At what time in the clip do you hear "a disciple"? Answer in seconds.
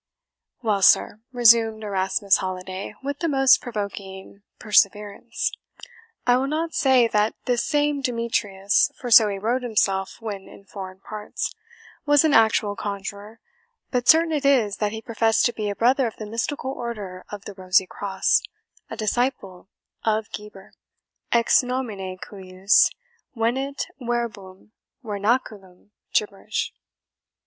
18.89-19.69